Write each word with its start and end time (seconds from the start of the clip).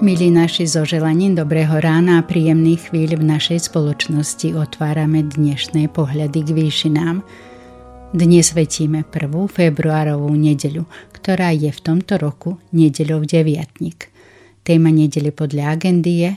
Milí 0.00 0.32
naši 0.32 0.64
so 0.64 0.88
želaním 0.88 1.36
dobrého 1.36 1.76
rána 1.76 2.16
a 2.16 2.24
príjemných 2.24 2.88
chvíľ 2.88 3.20
v 3.20 3.36
našej 3.36 3.68
spoločnosti 3.68 4.56
otvárame 4.56 5.28
dnešné 5.28 5.92
pohľady 5.92 6.40
k 6.40 6.50
výšinám. 6.56 7.20
Dnes 8.16 8.48
svetíme 8.48 9.04
1. 9.04 9.28
februárovú 9.52 10.32
nedeľu, 10.32 10.88
ktorá 11.12 11.52
je 11.52 11.68
v 11.68 11.80
tomto 11.84 12.16
roku 12.16 12.56
nedeľou 12.72 13.28
deviatnik. 13.28 14.08
Téma 14.64 14.88
nedele 14.88 15.36
podľa 15.36 15.76
agendy 15.76 16.12
je 16.24 16.30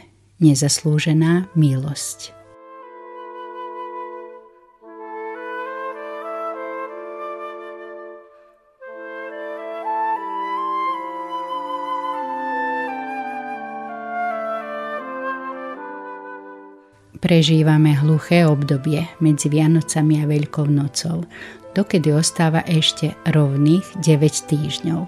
Nezaslúžená 0.43 1.55
milosť. 1.55 2.42
Prežívame 17.23 17.95
hluché 17.95 18.43
obdobie 18.43 19.07
medzi 19.23 19.47
Vianocami 19.47 20.19
a 20.19 20.27
Veľkou 20.27 20.67
nocou, 20.67 21.23
dokedy 21.71 22.11
ostáva 22.11 22.67
ešte 22.67 23.15
rovných 23.31 23.87
9 24.03 24.51
týždňov. 24.51 25.07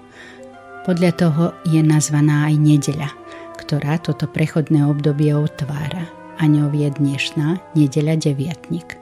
Podľa 0.88 1.12
toho 1.12 1.52
je 1.68 1.84
nazvaná 1.84 2.48
aj 2.48 2.56
nedeľa, 2.56 3.12
ktorá 3.60 4.00
toto 4.00 4.24
prechodné 4.24 4.88
obdobie 4.88 5.36
otvára 5.36 6.08
a 6.40 6.42
ňou 6.48 6.72
je 6.72 6.88
dnešná 6.88 7.60
nedeľa 7.76 8.16
deviatnik. 8.16 8.96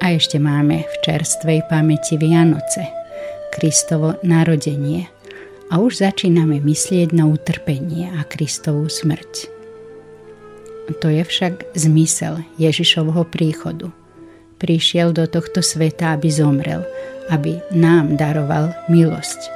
A 0.00 0.16
ešte 0.16 0.40
máme 0.40 0.88
v 0.88 0.94
čerstvej 1.04 1.68
pamäti 1.68 2.16
Vianoce, 2.16 2.88
Kristovo 3.52 4.16
narodenie 4.24 5.12
a 5.68 5.76
už 5.76 6.08
začíname 6.08 6.64
myslieť 6.64 7.12
na 7.12 7.28
utrpenie 7.28 8.08
a 8.16 8.24
Kristovú 8.24 8.88
smrť. 8.88 9.53
To 10.84 11.08
je 11.08 11.24
však 11.24 11.72
zmysel 11.72 12.44
Ježišovho 12.60 13.24
príchodu. 13.24 13.88
Prišiel 14.60 15.16
do 15.16 15.24
tohto 15.24 15.64
sveta, 15.64 16.12
aby 16.12 16.28
zomrel, 16.28 16.84
aby 17.32 17.64
nám 17.72 18.20
daroval 18.20 18.76
milosť. 18.92 19.48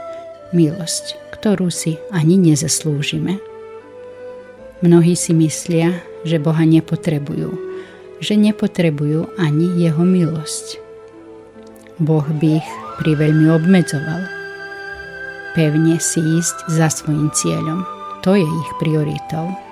Milosť, 0.57 1.21
ktorú 1.37 1.69
si 1.69 2.01
ani 2.09 2.41
nezaslúžime. 2.41 3.37
Mnohí 4.81 5.13
si 5.13 5.37
myslia, 5.37 6.01
že 6.25 6.41
Boha 6.41 6.65
nepotrebujú, 6.65 7.53
že 8.25 8.35
nepotrebujú 8.41 9.29
ani 9.37 9.85
Jeho 9.85 10.01
milosť. 10.01 10.81
Boh 12.01 12.25
by 12.25 12.63
ich 12.63 12.69
priveľmi 13.05 13.53
obmedzoval. 13.53 14.23
Pevne 15.53 16.01
si 16.01 16.23
ísť 16.23 16.73
za 16.73 16.89
svojim 16.89 17.29
cieľom. 17.35 17.85
To 18.23 18.33
je 18.39 18.47
ich 18.47 18.71
prioritou 18.79 19.68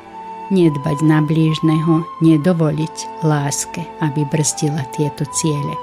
nedbať 0.50 1.02
na 1.02 1.22
blížneho, 1.22 2.06
nedovoliť 2.22 3.26
láske, 3.26 3.82
aby 4.02 4.22
brzdila 4.30 4.82
tieto 4.94 5.26
ciele, 5.34 5.74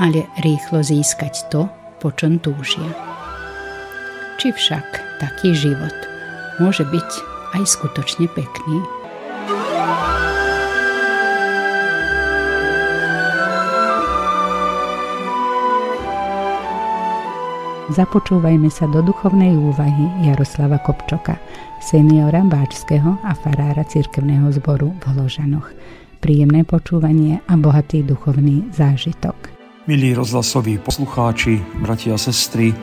ale 0.00 0.24
rýchlo 0.40 0.80
získať 0.80 1.48
to, 1.52 1.68
po 2.00 2.12
čom 2.14 2.40
túžia. 2.40 2.88
Či 4.36 4.52
však 4.52 5.20
taký 5.20 5.56
život 5.56 5.96
môže 6.60 6.84
byť 6.84 7.10
aj 7.56 7.62
skutočne 7.64 8.28
pekný? 8.32 8.95
Započúvajme 17.86 18.66
sa 18.66 18.90
do 18.90 18.98
duchovnej 18.98 19.54
úvahy 19.54 20.26
Jaroslava 20.26 20.82
Kopčoka, 20.82 21.38
seniora 21.78 22.42
Báčského 22.42 23.14
a 23.22 23.30
farára 23.30 23.86
cirkevného 23.86 24.50
zboru 24.58 24.90
v 24.98 25.14
Hložanoch. 25.14 25.70
Príjemné 26.18 26.66
počúvanie 26.66 27.38
a 27.46 27.54
bohatý 27.54 28.02
duchovný 28.02 28.74
zážitok. 28.74 29.54
Milí 29.86 30.18
rozhlasoví 30.18 30.82
poslucháči, 30.82 31.62
bratia 31.78 32.18
a 32.18 32.20
sestry, 32.20 32.74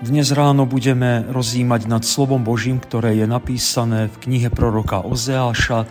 dnes 0.00 0.32
ráno 0.32 0.64
budeme 0.64 1.28
rozímať 1.28 1.84
nad 1.84 2.00
slovom 2.00 2.40
Božím, 2.40 2.80
ktoré 2.80 3.20
je 3.20 3.28
napísané 3.28 4.08
v 4.08 4.16
knihe 4.24 4.48
proroka 4.48 5.04
Ozeáša 5.04 5.84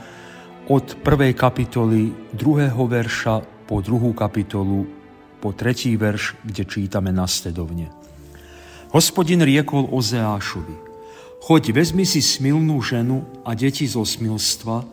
od 0.74 0.86
prvej 1.06 1.38
kapitoly 1.38 2.34
druhého 2.34 2.82
verša 2.90 3.46
po 3.70 3.78
druhú 3.86 4.10
kapitolu 4.18 4.90
po 5.38 5.54
tretí 5.54 5.94
verš, 6.02 6.34
kde 6.42 6.66
čítame 6.66 7.14
nasledovne. 7.14 8.03
Hospodin 8.94 9.42
riekol 9.42 9.90
Ozeášovi, 9.90 10.78
choď 11.42 11.74
vezmi 11.74 12.06
si 12.06 12.22
smilnú 12.22 12.78
ženu 12.78 13.26
a 13.42 13.58
deti 13.58 13.90
zo 13.90 14.06
smilstva, 14.06 14.86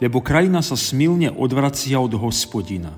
lebo 0.00 0.24
krajina 0.24 0.64
sa 0.64 0.72
smilne 0.72 1.28
odvracia 1.28 2.00
od 2.00 2.16
hospodina. 2.16 2.96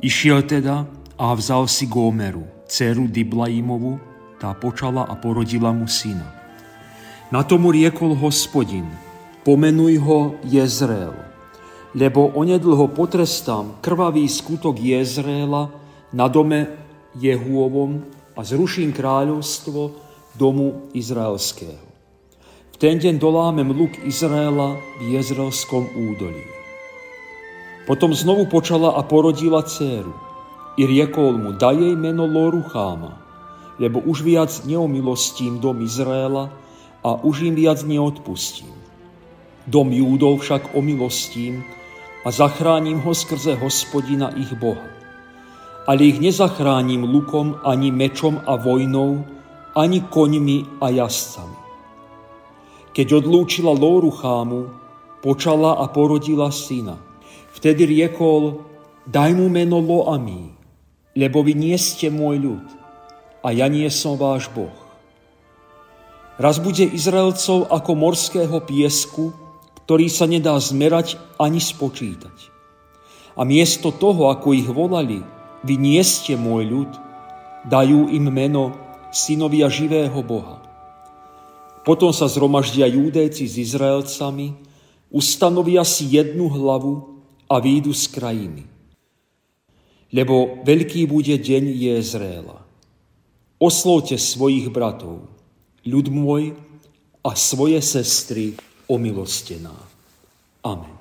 Išiel 0.00 0.48
teda 0.48 0.88
a 1.20 1.36
vzal 1.36 1.68
si 1.68 1.84
Gómeru, 1.84 2.48
dceru 2.72 3.04
Diblaimovu, 3.04 4.00
tá 4.40 4.56
počala 4.56 5.04
a 5.04 5.12
porodila 5.12 5.76
mu 5.76 5.84
syna. 5.84 6.24
Na 7.28 7.44
tomu 7.44 7.68
riekol 7.68 8.16
hospodin, 8.16 8.88
pomenuj 9.44 10.00
ho 10.00 10.40
Jezreel, 10.48 11.12
lebo 11.92 12.32
onedlho 12.32 12.88
potrestám 12.96 13.76
krvavý 13.84 14.24
skutok 14.24 14.80
Jezreela 14.80 15.68
na 16.16 16.32
dome 16.32 16.64
Jehuovom 17.12 18.19
a 18.40 18.44
zruším 18.44 18.96
kráľovstvo 18.96 19.92
domu 20.32 20.88
izraelského. 20.96 21.84
V 22.72 22.76
ten 22.80 22.96
deň 22.96 23.20
dolámem 23.20 23.68
luk 23.68 24.00
Izraela 24.00 24.80
v 24.96 25.12
Jezraelskom 25.12 25.92
údolí. 25.92 26.48
Potom 27.84 28.16
znovu 28.16 28.48
počala 28.48 28.96
a 28.96 29.04
porodila 29.04 29.60
dceru. 29.60 30.16
I 30.80 30.88
riekol 30.88 31.36
mu, 31.36 31.52
daj 31.52 31.76
jej 31.76 31.92
meno 31.92 32.24
Lorucháma, 32.24 33.20
lebo 33.76 34.00
už 34.00 34.24
viac 34.24 34.64
neomilostím 34.64 35.60
dom 35.60 35.84
Izraela 35.84 36.48
a 37.04 37.20
už 37.20 37.44
im 37.44 37.52
viac 37.52 37.84
neodpustím. 37.84 38.72
Dom 39.68 39.92
Júdov 39.92 40.40
však 40.40 40.72
omilostím 40.72 41.60
a 42.24 42.32
zachránim 42.32 43.04
ho 43.04 43.12
skrze 43.12 43.60
hospodina 43.60 44.32
ich 44.32 44.56
Boha 44.56 44.99
ale 45.88 46.10
ich 46.10 46.18
nezachránim 46.20 47.04
lukom, 47.06 47.60
ani 47.64 47.88
mečom 47.92 48.40
a 48.44 48.56
vojnou, 48.56 49.24
ani 49.76 50.04
koňmi 50.04 50.82
a 50.82 50.92
jazdcami. 50.92 51.58
Keď 52.90 53.06
odlúčila 53.22 53.70
Lóru 53.70 54.10
chámu, 54.10 54.68
počala 55.22 55.78
a 55.78 55.86
porodila 55.86 56.50
syna. 56.50 56.98
Vtedy 57.54 57.86
riekol, 57.86 58.66
daj 59.06 59.30
mu 59.36 59.46
meno 59.46 59.78
Loami, 59.78 60.52
lebo 61.14 61.44
vy 61.46 61.54
nie 61.54 61.76
ste 61.78 62.10
môj 62.10 62.36
ľud 62.40 62.66
a 63.40 63.48
ja 63.54 63.70
nie 63.70 63.86
som 63.88 64.18
váš 64.18 64.50
Boh. 64.52 64.74
Raz 66.40 66.56
bude 66.56 66.88
Izraelcov 66.88 67.68
ako 67.68 67.90
morského 68.00 68.58
piesku, 68.64 69.28
ktorý 69.84 70.08
sa 70.08 70.24
nedá 70.24 70.56
zmerať 70.56 71.20
ani 71.36 71.60
spočítať. 71.60 72.48
A 73.36 73.44
miesto 73.44 73.92
toho, 73.92 74.32
ako 74.32 74.56
ich 74.56 74.64
volali, 74.64 75.20
vy 75.64 75.74
nie 75.76 76.00
ste 76.04 76.36
môj 76.36 76.64
ľud, 76.68 76.92
dajú 77.68 78.08
im 78.08 78.26
meno 78.32 78.72
synovia 79.12 79.68
živého 79.68 80.16
Boha. 80.24 80.62
Potom 81.84 82.12
sa 82.12 82.28
zhromaždia 82.28 82.86
júdéci 82.88 83.48
s 83.48 83.56
Izraelcami, 83.56 84.52
ustanovia 85.08 85.84
si 85.84 86.12
jednu 86.12 86.48
hlavu 86.52 87.24
a 87.48 87.58
výjdu 87.58 87.90
z 87.96 88.04
krajiny. 88.12 88.62
Lebo 90.10 90.60
veľký 90.66 91.06
bude 91.06 91.34
deň 91.38 91.64
Jezréla. 91.70 92.58
Oslovte 93.60 94.16
svojich 94.16 94.72
bratov, 94.72 95.28
ľud 95.84 96.06
môj 96.08 96.56
a 97.20 97.36
svoje 97.36 97.80
sestry 97.84 98.56
omilostená. 98.88 99.76
Amen. 100.64 100.99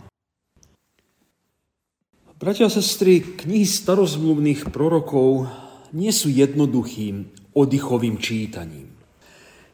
Bratia 2.39 2.71
a 2.71 2.73
sestry, 2.73 3.19
knihy 3.19 3.67
starozmluvných 3.67 4.71
prorokov 4.71 5.51
nie 5.91 6.07
sú 6.07 6.31
jednoduchým 6.31 7.27
oddychovým 7.51 8.15
čítaním. 8.15 8.95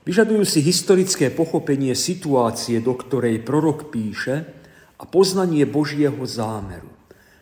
Vyžadujú 0.01 0.41
si 0.49 0.65
historické 0.65 1.29
pochopenie 1.29 1.93
situácie, 1.93 2.81
do 2.81 2.97
ktorej 2.97 3.45
prorok 3.45 3.93
píše 3.93 4.49
a 4.97 5.05
poznanie 5.05 5.69
Božieho 5.69 6.17
zámeru. 6.25 6.89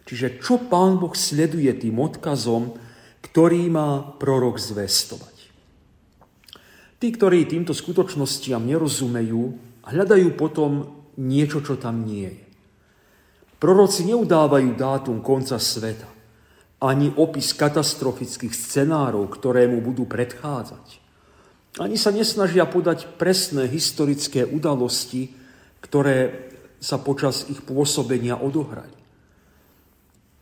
Čiže 0.03 0.43
čo 0.43 0.59
pán 0.59 0.99
Boh 0.99 1.15
sleduje 1.15 1.71
tým 1.71 2.03
odkazom, 2.03 2.75
ktorý 3.23 3.71
má 3.71 4.03
prorok 4.19 4.59
zvestovať. 4.59 5.35
Tí, 6.99 7.07
ktorí 7.15 7.47
týmto 7.47 7.71
skutočnostiam 7.71 8.59
nerozumejú, 8.67 9.55
hľadajú 9.87 10.35
potom 10.35 10.99
niečo, 11.15 11.63
čo 11.63 11.79
tam 11.79 12.03
nie 12.03 12.27
je. 12.27 12.42
Proroci 13.63 14.03
neudávajú 14.11 14.75
dátum 14.75 15.23
konca 15.23 15.55
sveta, 15.55 16.11
ani 16.83 17.15
opis 17.15 17.55
katastrofických 17.55 18.51
scenárov, 18.51 19.23
ktoré 19.31 19.71
mu 19.71 19.79
budú 19.79 20.03
predchádzať. 20.03 20.99
Ani 21.79 21.95
sa 21.95 22.11
nesnažia 22.11 22.67
podať 22.67 23.15
presné 23.15 23.71
historické 23.71 24.43
udalosti, 24.43 25.31
ktoré 25.79 26.51
sa 26.83 26.99
počas 26.99 27.47
ich 27.47 27.63
pôsobenia 27.63 28.35
odohrali. 28.35 28.99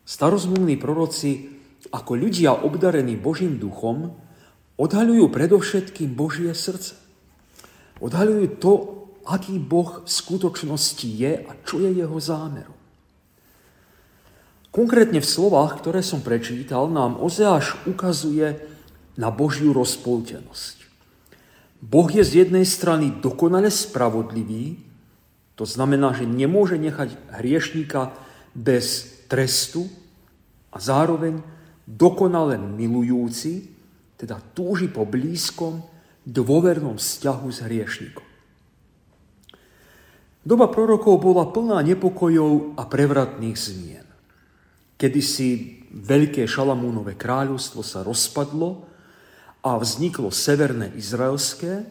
Starozmluvní 0.01 0.81
proroci 0.81 1.61
ako 1.93 2.17
ľudia 2.17 2.65
obdarení 2.65 3.21
Božím 3.21 3.61
duchom 3.61 4.17
odhaľujú 4.81 5.29
predovšetkým 5.29 6.17
Božie 6.17 6.57
srdce. 6.57 6.97
Odhaľujú 8.01 8.45
to, 8.57 8.73
aký 9.29 9.61
Boh 9.61 10.01
v 10.01 10.09
skutočnosti 10.09 11.05
je 11.05 11.45
a 11.45 11.51
čo 11.61 11.85
je 11.85 12.01
jeho 12.01 12.17
zámerom. 12.17 12.80
Konkrétne 14.71 15.19
v 15.19 15.27
slovách, 15.27 15.83
ktoré 15.83 15.99
som 15.99 16.23
prečítal, 16.23 16.87
nám 16.87 17.19
Ozeáš 17.19 17.75
ukazuje 17.83 18.55
na 19.19 19.27
Božiu 19.27 19.75
rozpoltenosť. 19.75 20.87
Boh 21.83 22.07
je 22.07 22.23
z 22.23 22.47
jednej 22.47 22.63
strany 22.63 23.19
dokonale 23.19 23.67
spravodlivý, 23.67 24.79
to 25.59 25.67
znamená, 25.67 26.15
že 26.15 26.23
nemôže 26.23 26.79
nechať 26.79 27.19
hriešníka 27.35 28.15
bez 28.55 29.11
trestu 29.27 29.91
a 30.71 30.79
zároveň 30.79 31.43
dokonale 31.83 32.55
milujúci, 32.55 33.67
teda 34.15 34.39
túži 34.55 34.87
po 34.87 35.03
blízkom, 35.03 35.83
dôvernom 36.23 36.95
vzťahu 36.95 37.47
s 37.51 37.59
hriešnikom. 37.67 38.27
Doba 40.41 40.71
prorokov 40.71 41.21
bola 41.21 41.45
plná 41.49 41.83
nepokojov 41.85 42.79
a 42.79 42.87
prevratných 42.87 43.57
zmien. 43.57 44.00
Kedy 45.01 45.21
si 45.25 45.81
veľké 45.89 46.45
Šalamúnové 46.45 47.17
kráľovstvo 47.17 47.81
sa 47.81 48.05
rozpadlo 48.05 48.85
a 49.65 49.81
vzniklo 49.81 50.29
severné 50.29 50.93
izraelské, 50.93 51.89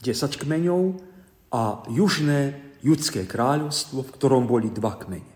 10 0.00 0.40
kmeňov 0.40 0.96
a 1.52 1.84
južné 1.92 2.56
judské 2.80 3.28
kráľovstvo, 3.28 4.00
v 4.00 4.14
ktorom 4.16 4.48
boli 4.48 4.72
dva 4.72 4.96
kmene. 4.96 5.34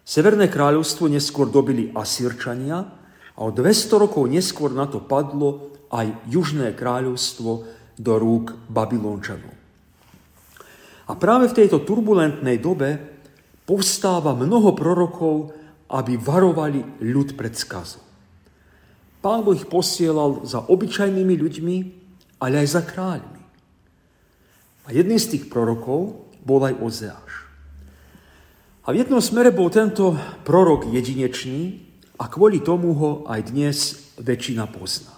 Severné 0.00 0.48
kráľovstvo 0.48 1.12
neskôr 1.12 1.52
dobili 1.52 1.92
Asírčania 1.92 2.88
a 3.36 3.40
o 3.44 3.52
200 3.52 4.00
rokov 4.08 4.24
neskôr 4.32 4.72
na 4.72 4.88
to 4.88 5.04
padlo 5.04 5.76
aj 5.92 6.08
južné 6.24 6.72
kráľovstvo 6.72 7.68
do 8.00 8.12
rúk 8.16 8.56
Babylončanov. 8.72 9.52
A 11.08 11.12
práve 11.20 11.52
v 11.52 11.56
tejto 11.60 11.84
turbulentnej 11.84 12.56
dobe 12.56 12.96
povstáva 13.68 14.32
mnoho 14.32 14.72
prorokov 14.72 15.52
aby 15.88 16.20
varovali 16.20 17.00
ľud 17.00 17.34
pred 17.34 17.56
skazom. 17.56 18.04
Pán 19.18 19.42
Boh 19.42 19.56
ich 19.56 19.66
posielal 19.66 20.46
za 20.46 20.62
obyčajnými 20.62 21.34
ľuďmi, 21.34 21.76
ale 22.38 22.62
aj 22.62 22.68
za 22.70 22.82
kráľmi. 22.86 23.42
A 24.86 24.94
jedným 24.94 25.18
z 25.18 25.36
tých 25.36 25.44
prorokov 25.50 26.28
bol 26.46 26.62
aj 26.64 26.78
Ozeáš. 26.80 27.32
A 28.88 28.94
v 28.94 29.04
jednom 29.04 29.20
smere 29.20 29.52
bol 29.52 29.68
tento 29.68 30.16
prorok 30.48 30.88
jedinečný 30.88 31.84
a 32.16 32.24
kvôli 32.30 32.64
tomu 32.64 32.96
ho 32.96 33.10
aj 33.28 33.52
dnes 33.52 33.76
väčšina 34.16 34.64
pozná. 34.70 35.12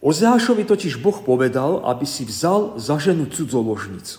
Ozeášovi 0.00 0.64
totiž 0.64 0.98
Boh 0.98 1.14
povedal, 1.20 1.84
aby 1.84 2.08
si 2.08 2.24
vzal 2.24 2.80
za 2.80 2.96
ženu 2.96 3.28
cudzoložnicu. 3.28 4.18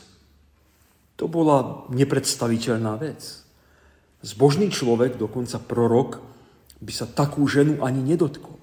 To 1.18 1.26
bola 1.26 1.90
nepredstaviteľná 1.90 3.02
vec. 3.02 3.41
Zbožný 4.22 4.70
človek, 4.70 5.18
dokonca 5.18 5.58
prorok, 5.58 6.22
by 6.82 6.94
sa 6.94 7.10
takú 7.10 7.46
ženu 7.50 7.82
ani 7.82 8.02
nedotkol. 8.06 8.58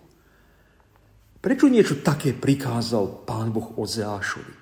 Prečo 1.39 1.71
niečo 1.71 2.03
také 2.03 2.35
prikázal 2.35 3.27
pán 3.27 3.55
Boh 3.55 3.79
Ozeášovi? 3.79 4.55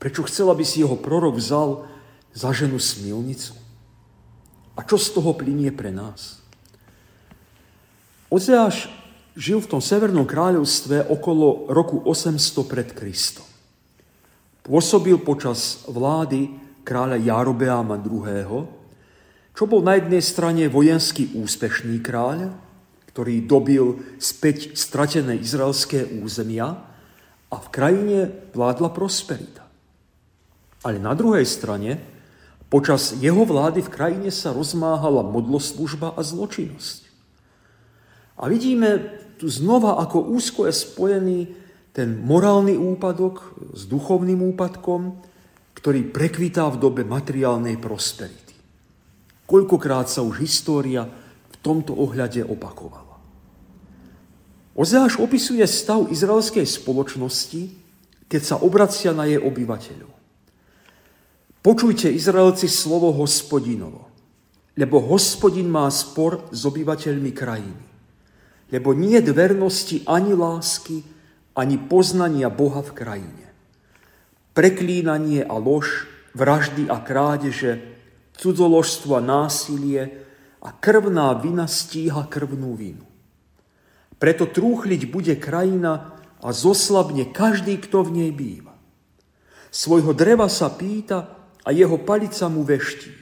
Prečo 0.00 0.24
chcel, 0.24 0.48
aby 0.48 0.64
si 0.64 0.80
jeho 0.80 0.96
prorok 0.96 1.36
vzal 1.36 1.84
za 2.32 2.56
ženu 2.56 2.80
smilnicu? 2.80 3.52
A 4.76 4.80
čo 4.80 4.96
z 4.96 5.12
toho 5.12 5.36
plinie 5.36 5.68
pre 5.68 5.92
nás? 5.92 6.40
Ozeáš 8.32 8.88
žil 9.36 9.60
v 9.60 9.76
tom 9.76 9.80
severnom 9.84 10.24
kráľovstve 10.24 11.04
okolo 11.12 11.68
roku 11.68 12.00
800 12.08 12.40
pred 12.64 12.88
Kristom. 12.96 13.44
Pôsobil 14.64 15.20
počas 15.20 15.84
vlády 15.84 16.48
kráľa 16.80 17.20
Jarobeáma 17.20 18.00
II., 18.00 18.79
čo 19.60 19.68
bol 19.68 19.84
na 19.84 20.00
jednej 20.00 20.24
strane 20.24 20.72
vojenský 20.72 21.36
úspešný 21.36 22.00
kráľ, 22.00 22.56
ktorý 23.12 23.44
dobil 23.44 24.16
späť 24.16 24.72
stratené 24.72 25.36
izraelské 25.36 26.16
územia 26.24 26.80
a 27.52 27.56
v 27.60 27.68
krajine 27.68 28.32
vládla 28.56 28.88
prosperita. 28.88 29.68
Ale 30.80 30.96
na 30.96 31.12
druhej 31.12 31.44
strane, 31.44 32.00
počas 32.72 33.12
jeho 33.20 33.44
vlády 33.44 33.84
v 33.84 33.92
krajine 33.92 34.32
sa 34.32 34.56
rozmáhala 34.56 35.28
modloslužba 35.28 36.16
a 36.16 36.24
zločinnosť. 36.24 37.04
A 38.40 38.48
vidíme 38.48 39.12
tu 39.36 39.44
znova, 39.52 40.00
ako 40.00 40.24
úzko 40.40 40.72
je 40.72 40.72
spojený 40.72 41.38
ten 41.92 42.16
morálny 42.16 42.80
úpadok 42.80 43.60
s 43.76 43.84
duchovným 43.84 44.40
úpadkom, 44.56 45.20
ktorý 45.76 46.08
prekvitá 46.08 46.64
v 46.72 46.80
dobe 46.80 47.04
materiálnej 47.04 47.76
prosperity. 47.76 48.49
Koľkokrát 49.50 50.06
sa 50.06 50.22
už 50.22 50.46
história 50.46 51.10
v 51.50 51.56
tomto 51.58 51.90
ohľade 51.90 52.46
opakovala. 52.46 53.18
Ozeáš 54.78 55.18
opisuje 55.18 55.66
stav 55.66 56.06
izraelskej 56.06 56.62
spoločnosti, 56.62 57.74
keď 58.30 58.42
sa 58.46 58.62
obracia 58.62 59.10
na 59.10 59.26
jej 59.26 59.42
obyvateľov. 59.42 60.14
Počujte, 61.60 62.06
Izraelci, 62.14 62.70
slovo 62.70 63.10
hospodinovo, 63.10 64.06
lebo 64.78 65.02
hospodin 65.02 65.66
má 65.66 65.90
spor 65.90 66.46
s 66.54 66.62
obyvateľmi 66.62 67.34
krajiny. 67.34 67.86
Lebo 68.70 68.94
nie 68.94 69.18
je 69.18 69.34
vernosti 69.34 70.06
ani 70.06 70.30
lásky, 70.30 71.02
ani 71.58 71.74
poznania 71.74 72.46
Boha 72.54 72.86
v 72.86 72.94
krajine. 72.94 73.46
Preklínanie 74.54 75.42
a 75.42 75.58
lož, 75.58 76.06
vraždy 76.38 76.86
a 76.86 77.02
krádeže, 77.02 77.89
cudzoložstvo 78.40 79.20
a 79.20 79.22
násilie 79.22 80.24
a 80.64 80.72
krvná 80.72 81.36
vina 81.36 81.68
stíha 81.68 82.24
krvnú 82.24 82.72
vinu. 82.72 83.04
Preto 84.16 84.48
trúchliť 84.48 85.12
bude 85.12 85.36
krajina 85.36 86.16
a 86.40 86.48
zoslabne 86.52 87.28
každý, 87.32 87.76
kto 87.80 88.04
v 88.08 88.24
nej 88.24 88.30
býva. 88.32 88.72
Svojho 89.68 90.16
dreva 90.16 90.48
sa 90.48 90.72
pýta 90.72 91.36
a 91.64 91.68
jeho 91.70 92.00
palica 92.00 92.48
mu 92.48 92.64
veští, 92.64 93.12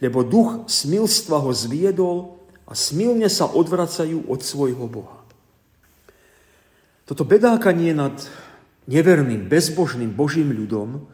lebo 0.00 0.24
duch 0.24 0.66
smilstva 0.68 1.38
ho 1.44 1.52
zviedol 1.52 2.40
a 2.66 2.72
smilne 2.72 3.28
sa 3.28 3.46
odvracajú 3.46 4.26
od 4.26 4.40
svojho 4.40 4.88
Boha. 4.88 5.20
Toto 7.04 7.28
bedákanie 7.28 7.92
nad 7.92 8.16
neverným, 8.88 9.46
bezbožným 9.46 10.10
Božím 10.16 10.50
ľudom 10.50 11.06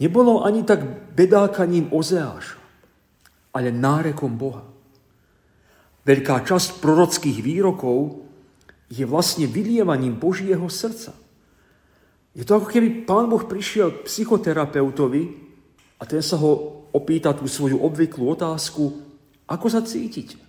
nebolo 0.00 0.44
ani 0.44 0.62
tak 0.62 0.84
bedákaním 1.12 1.92
Ozeáša, 1.92 2.60
ale 3.52 3.68
nárekom 3.74 4.36
Boha. 4.36 4.64
Veľká 6.02 6.42
časť 6.42 6.82
prorockých 6.82 7.38
výrokov 7.44 8.22
je 8.92 9.06
vlastne 9.06 9.46
vylievaním 9.48 10.18
Božieho 10.18 10.66
srdca. 10.66 11.14
Je 12.32 12.44
to 12.44 12.60
ako 12.60 12.68
keby 12.68 13.04
pán 13.04 13.28
Boh 13.28 13.44
prišiel 13.44 13.92
k 13.92 14.04
psychoterapeutovi 14.08 15.22
a 16.00 16.02
ten 16.08 16.24
sa 16.24 16.40
ho 16.40 16.82
opýta 16.92 17.32
tú 17.36 17.48
svoju 17.48 17.80
obvyklú 17.80 18.32
otázku, 18.32 18.84
ako 19.48 19.66
sa 19.68 19.84
cítite. 19.84 20.40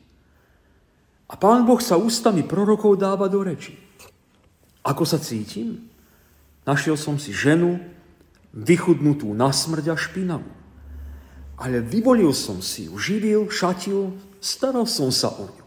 A 1.32 1.40
pán 1.40 1.64
Boh 1.64 1.80
sa 1.80 2.00
ústami 2.00 2.44
prorokov 2.44 3.00
dáva 3.00 3.28
do 3.32 3.44
reči. 3.44 3.76
Ako 4.84 5.08
sa 5.08 5.20
cítim? 5.20 5.88
Našiel 6.68 7.00
som 7.00 7.16
si 7.16 7.32
ženu, 7.32 7.80
vychudnutú 8.54 9.34
na 9.34 9.50
smrť 9.50 9.86
a 9.92 9.96
špinavú. 9.98 10.54
Ale 11.58 11.82
vyvolil 11.82 12.34
som 12.34 12.62
si 12.62 12.86
ju, 12.86 12.98
živil, 13.02 13.50
šatil, 13.50 14.14
staral 14.38 14.86
som 14.86 15.10
sa 15.10 15.34
o 15.34 15.50
ňu. 15.50 15.66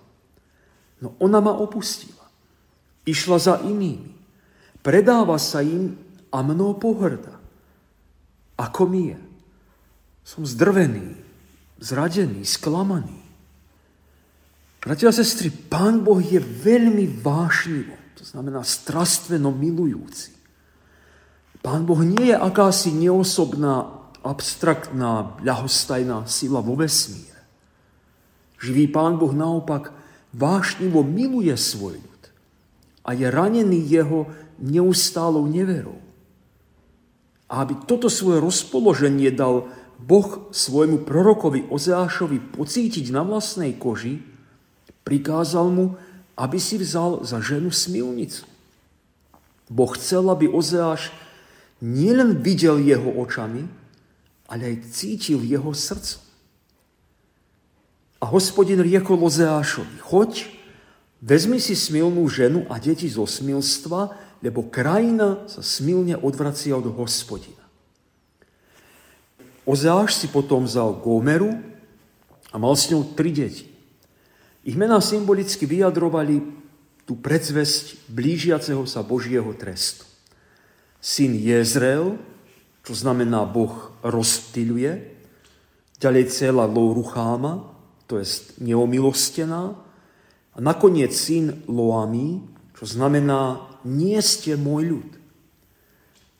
No 1.02 1.08
ona 1.20 1.42
ma 1.42 1.52
opustila. 1.52 2.24
Išla 3.06 3.36
za 3.38 3.54
inými. 3.62 4.14
Predáva 4.82 5.36
sa 5.38 5.62
im 5.62 5.98
a 6.30 6.38
mnou 6.42 6.78
pohrda. 6.78 7.38
Ako 8.56 8.86
mi 8.86 9.12
je? 9.14 9.20
Som 10.26 10.42
zdrvený, 10.46 11.14
zradený, 11.78 12.42
sklamaný. 12.42 13.26
Bratia 14.86 15.10
a 15.10 15.14
sestry, 15.14 15.50
Pán 15.50 16.06
Boh 16.06 16.22
je 16.22 16.38
veľmi 16.38 17.18
vášnivo, 17.18 17.94
to 18.14 18.22
znamená 18.22 18.62
strastveno 18.62 19.50
milujúci. 19.50 20.35
Pán 21.66 21.82
Boh 21.82 21.98
nie 21.98 22.30
je 22.30 22.36
akási 22.38 22.94
neosobná, 22.94 23.90
abstraktná, 24.22 25.34
ľahostajná 25.42 26.22
sila 26.30 26.62
vo 26.62 26.78
vesmíre. 26.78 27.42
Živý 28.62 28.86
Pán 28.86 29.18
Boh 29.18 29.34
naopak 29.34 29.90
vášnivo 30.30 31.02
miluje 31.02 31.50
svoj 31.58 31.98
ľud 31.98 32.22
a 33.02 33.18
je 33.18 33.26
ranený 33.26 33.82
jeho 33.82 34.30
neustálou 34.62 35.42
neverou. 35.50 35.98
A 37.50 37.66
aby 37.66 37.74
toto 37.82 38.06
svoje 38.06 38.38
rozpoloženie 38.38 39.34
dal 39.34 39.66
Boh 39.98 40.46
svojmu 40.54 41.02
prorokovi 41.02 41.66
Ozeášovi 41.66 42.54
pocítiť 42.54 43.10
na 43.10 43.26
vlastnej 43.26 43.74
koži, 43.74 44.22
prikázal 45.02 45.66
mu, 45.66 45.98
aby 46.38 46.62
si 46.62 46.78
vzal 46.78 47.26
za 47.26 47.42
ženu 47.42 47.74
smilnicu. 47.74 48.46
Boh 49.66 49.90
chcel, 49.98 50.30
aby 50.30 50.46
Ozeáš 50.46 51.10
nielen 51.80 52.40
videl 52.40 52.80
jeho 52.80 53.10
očami, 53.20 53.68
ale 54.46 54.62
aj 54.72 54.76
cítil 54.94 55.42
jeho 55.42 55.74
srdcom. 55.74 56.22
A 58.22 58.24
hospodin 58.32 58.80
riekol 58.80 59.20
Ozeášovi, 59.20 60.00
choď, 60.00 60.48
vezmi 61.20 61.60
si 61.60 61.76
smilnú 61.76 62.24
ženu 62.32 62.64
a 62.72 62.80
deti 62.80 63.10
zo 63.12 63.28
smilstva, 63.28 64.16
lebo 64.40 64.64
krajina 64.68 65.44
sa 65.50 65.60
smilne 65.60 66.16
odvracia 66.16 66.72
od 66.76 66.88
hospodina. 66.96 67.60
Ozáš 69.66 70.22
si 70.22 70.30
potom 70.30 70.64
vzal 70.64 71.02
Gomeru 71.02 71.58
a 72.54 72.56
mal 72.56 72.78
s 72.78 72.88
ňou 72.88 73.02
tri 73.18 73.34
deti. 73.34 73.66
Ich 74.62 74.78
mená 74.78 75.02
symbolicky 75.02 75.66
vyjadrovali 75.66 76.40
tú 77.02 77.18
predzvesť 77.18 78.10
blížiaceho 78.10 78.86
sa 78.86 79.02
Božieho 79.02 79.50
trestu. 79.54 80.06
Syn 81.06 81.38
Jezreel, 81.38 82.18
čo 82.82 82.92
znamená 82.98 83.46
Boh 83.46 83.94
rozptýľuje, 84.02 84.90
ďalej 86.02 86.34
celá 86.34 86.66
Lourucháma, 86.66 87.62
to 88.10 88.18
je 88.18 88.26
neomilostená, 88.58 89.70
a 90.50 90.58
nakoniec 90.58 91.14
syn 91.14 91.62
Loami, 91.70 92.42
čo 92.74 92.90
znamená 92.90 93.62
nie 93.86 94.18
ste 94.18 94.58
môj 94.58 94.98
ľud. 94.98 95.10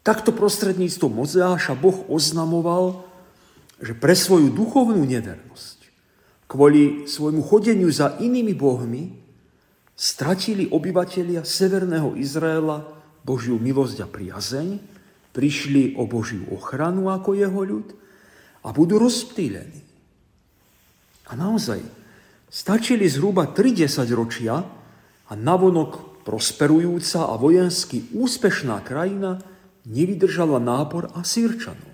Takto 0.02 0.34
prostredníctvom 0.34 1.14
Mozeáša 1.14 1.78
Boh 1.78 2.02
oznamoval, 2.10 3.06
že 3.78 3.94
pre 3.94 4.18
svoju 4.18 4.50
duchovnú 4.50 5.06
nevernosť, 5.06 5.78
kvôli 6.50 7.06
svojmu 7.06 7.42
chodeniu 7.46 7.86
za 7.94 8.18
inými 8.18 8.50
bohmi, 8.50 9.14
stratili 9.94 10.66
obyvatelia 10.74 11.46
severného 11.46 12.18
Izraela 12.18 12.95
Božiu 13.26 13.58
milosť 13.58 14.06
a 14.06 14.08
priazeň, 14.08 14.78
prišli 15.34 15.98
o 15.98 16.06
Božiu 16.06 16.46
ochranu 16.54 17.10
ako 17.10 17.34
jeho 17.34 17.60
ľud 17.66 17.88
a 18.62 18.70
budú 18.70 19.02
rozptýlení. 19.02 19.82
A 21.26 21.34
naozaj, 21.34 21.82
stačili 22.46 23.10
zhruba 23.10 23.50
30 23.50 24.06
ročia 24.14 24.62
a 25.26 25.32
navonok 25.34 26.22
prosperujúca 26.22 27.26
a 27.26 27.34
vojensky 27.34 28.14
úspešná 28.14 28.78
krajina 28.86 29.42
nevydržala 29.86 30.62
nápor 30.62 31.10
Asírčanov. 31.18 31.90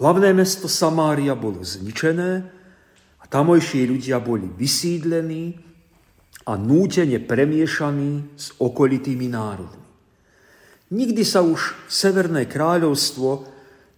Hlavné 0.00 0.32
mesto 0.32 0.64
Samária 0.68 1.36
bolo 1.36 1.60
zničené 1.60 2.44
a 3.20 3.24
tamojší 3.28 3.84
ľudia 3.84 4.16
boli 4.20 4.48
vysídlení 4.48 5.60
a 6.48 6.56
nútene 6.56 7.20
premiešaní 7.20 8.32
s 8.32 8.56
okolitými 8.56 9.28
národmi. 9.28 9.79
Nikdy 10.90 11.22
sa 11.22 11.46
už 11.46 11.78
Severné 11.86 12.50
kráľovstvo 12.50 13.46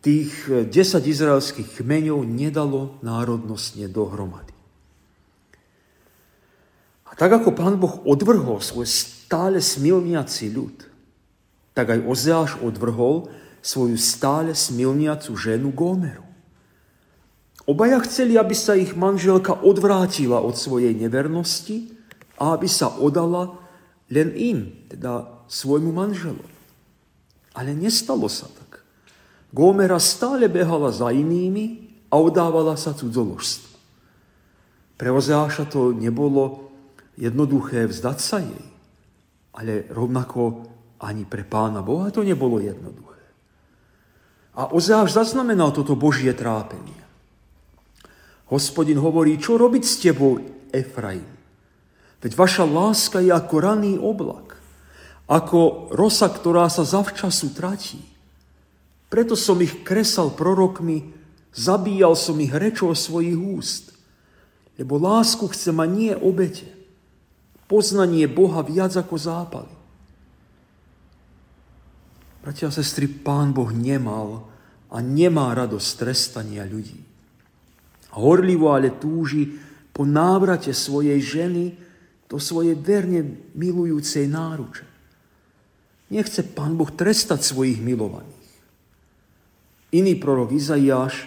tých 0.04 0.32
10 0.44 0.68
izraelských 1.08 1.80
kmeňov 1.80 2.20
nedalo 2.28 3.00
národnostne 3.00 3.88
dohromady. 3.88 4.52
A 7.08 7.16
tak 7.16 7.32
ako 7.32 7.56
pán 7.56 7.80
Boh 7.80 8.04
odvrhol 8.04 8.60
svoj 8.60 8.84
stále 8.84 9.64
smilniaci 9.64 10.52
ľud, 10.52 10.76
tak 11.72 11.96
aj 11.96 12.04
Ozeáš 12.04 12.60
odvrhol 12.60 13.32
svoju 13.64 13.96
stále 13.96 14.52
smilniacu 14.52 15.32
ženu 15.32 15.72
Gómeru. 15.72 16.24
Obaja 17.64 18.02
chceli, 18.04 18.36
aby 18.36 18.52
sa 18.52 18.74
ich 18.76 18.98
manželka 18.98 19.54
odvrátila 19.54 20.42
od 20.44 20.58
svojej 20.58 20.92
nevernosti 20.98 21.94
a 22.36 22.58
aby 22.58 22.66
sa 22.68 22.90
odala 22.90 23.54
len 24.10 24.34
im, 24.34 24.58
teda 24.90 25.40
svojmu 25.46 25.94
manželovi. 25.94 26.61
Ale 27.52 27.76
nestalo 27.76 28.28
sa 28.30 28.48
tak. 28.48 28.80
Gómera 29.52 30.00
stále 30.00 30.48
behala 30.48 30.88
za 30.88 31.12
inými 31.12 31.92
a 32.08 32.16
odávala 32.16 32.76
sa 32.80 32.96
cudzoložstvu. 32.96 33.72
Pre 34.96 35.08
Ozeáša 35.12 35.68
to 35.68 35.92
nebolo 35.92 36.72
jednoduché 37.18 37.84
vzdať 37.90 38.18
sa 38.20 38.40
jej. 38.40 38.66
Ale 39.52 39.84
rovnako 39.92 40.64
ani 41.02 41.28
pre 41.28 41.44
pána 41.44 41.82
Boha 41.84 42.08
to 42.08 42.24
nebolo 42.24 42.62
jednoduché. 42.62 43.12
A 44.52 44.68
Ozáš 44.72 45.16
zaznamenal 45.16 45.72
toto 45.72 45.96
Božie 45.96 46.32
trápenie. 46.36 47.00
Hospodin 48.52 49.00
hovorí, 49.00 49.40
čo 49.40 49.56
robiť 49.56 49.84
s 49.84 49.96
tebou, 49.96 50.36
Efraim? 50.68 51.24
Veď 52.20 52.32
vaša 52.36 52.68
láska 52.68 53.18
je 53.24 53.32
ako 53.32 53.54
raný 53.58 53.96
oblak, 53.96 54.51
ako 55.32 55.88
rosa, 55.96 56.28
ktorá 56.28 56.68
sa 56.68 56.84
zavčasu 56.84 57.56
tratí. 57.56 57.96
Preto 59.08 59.32
som 59.32 59.56
ich 59.64 59.80
kresal 59.80 60.36
prorokmi, 60.36 61.08
zabíjal 61.56 62.12
som 62.12 62.36
ich 62.36 62.52
rečou 62.52 62.92
svojich 62.92 63.36
úst, 63.36 63.96
lebo 64.76 65.00
lásku 65.00 65.48
chce 65.48 65.72
ma 65.72 65.88
nie 65.88 66.12
obete, 66.12 66.68
poznanie 67.64 68.28
Boha 68.28 68.60
viac 68.60 68.92
ako 68.92 69.16
zápaly. 69.16 69.74
Bratia 72.44 72.68
a 72.68 72.74
sestry, 72.74 73.08
Pán 73.08 73.56
Boh 73.56 73.70
nemal 73.72 74.44
a 74.92 74.98
nemá 75.00 75.54
radosť 75.56 75.88
trestania 75.96 76.66
ľudí. 76.68 77.00
Horlivo 78.12 78.74
ale 78.76 78.92
túži 78.92 79.56
po 79.94 80.04
návrate 80.04 80.74
svojej 80.76 81.16
ženy 81.22 81.72
do 82.28 82.36
svojej 82.36 82.76
verne 82.76 83.48
milujúcej 83.56 84.28
náruče. 84.28 84.91
Nechce 86.12 86.44
Pán 86.44 86.76
Boh 86.76 86.92
trestať 86.92 87.40
svojich 87.40 87.80
milovaných. 87.80 88.52
Iný 89.96 90.20
prorok 90.20 90.52
Izaiáš 90.52 91.24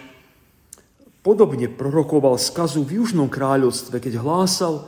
podobne 1.26 1.66
prorokoval 1.66 2.38
skazu 2.38 2.86
v 2.86 3.02
Južnom 3.02 3.26
kráľovstve, 3.26 3.98
keď 3.98 4.22
hlásal, 4.22 4.86